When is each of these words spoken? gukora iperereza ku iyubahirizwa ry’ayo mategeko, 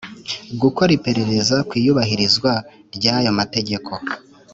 gukora 0.61 0.91
iperereza 0.97 1.55
ku 1.67 1.73
iyubahirizwa 1.81 2.51
ry’ayo 2.95 3.31
mategeko, 3.39 3.91